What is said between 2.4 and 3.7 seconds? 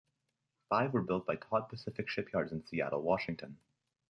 in Seattle, Washington.